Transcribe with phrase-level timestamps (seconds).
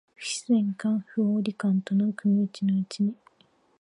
[0.17, 3.13] 不自然感、不合理感との組打ちのうちに、